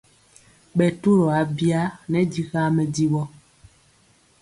Ɓɛ 0.75 0.85
turɔ 1.01 1.25
abya 1.41 1.81
nɛ 2.11 2.19
dikaa 2.31 2.67
mɛdivɔ. 2.75 3.21